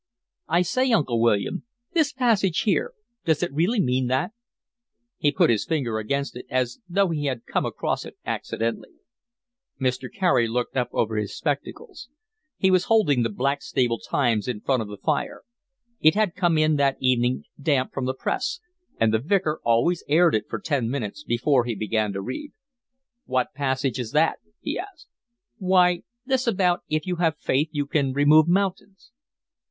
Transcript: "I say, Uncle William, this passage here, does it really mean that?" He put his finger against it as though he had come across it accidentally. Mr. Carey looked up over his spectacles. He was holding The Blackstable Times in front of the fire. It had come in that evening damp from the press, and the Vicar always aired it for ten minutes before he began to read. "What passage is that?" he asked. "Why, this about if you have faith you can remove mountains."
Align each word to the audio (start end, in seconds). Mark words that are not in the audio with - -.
"I 0.47 0.63
say, 0.63 0.91
Uncle 0.93 1.21
William, 1.21 1.63
this 1.93 2.11
passage 2.11 2.61
here, 2.61 2.93
does 3.23 3.43
it 3.43 3.53
really 3.53 3.79
mean 3.79 4.07
that?" 4.07 4.31
He 5.19 5.31
put 5.31 5.51
his 5.51 5.63
finger 5.63 5.99
against 5.99 6.35
it 6.35 6.47
as 6.49 6.79
though 6.89 7.09
he 7.09 7.25
had 7.25 7.45
come 7.45 7.67
across 7.67 8.03
it 8.03 8.17
accidentally. 8.25 8.95
Mr. 9.79 10.07
Carey 10.11 10.47
looked 10.47 10.75
up 10.75 10.89
over 10.91 11.17
his 11.17 11.37
spectacles. 11.37 12.09
He 12.57 12.71
was 12.71 12.85
holding 12.85 13.21
The 13.21 13.29
Blackstable 13.29 13.99
Times 13.99 14.47
in 14.47 14.61
front 14.61 14.81
of 14.81 14.87
the 14.87 14.97
fire. 14.97 15.43
It 15.99 16.15
had 16.15 16.33
come 16.33 16.57
in 16.57 16.77
that 16.77 16.97
evening 16.99 17.43
damp 17.61 17.93
from 17.93 18.05
the 18.05 18.15
press, 18.15 18.59
and 18.99 19.13
the 19.13 19.19
Vicar 19.19 19.59
always 19.63 20.03
aired 20.07 20.33
it 20.33 20.45
for 20.49 20.57
ten 20.57 20.89
minutes 20.89 21.23
before 21.23 21.65
he 21.65 21.75
began 21.75 22.11
to 22.13 22.21
read. 22.23 22.53
"What 23.25 23.53
passage 23.53 23.99
is 23.99 24.13
that?" 24.13 24.39
he 24.61 24.79
asked. 24.79 25.09
"Why, 25.59 26.01
this 26.25 26.47
about 26.47 26.79
if 26.89 27.05
you 27.05 27.17
have 27.17 27.37
faith 27.37 27.69
you 27.71 27.85
can 27.85 28.13
remove 28.13 28.47
mountains." 28.47 29.11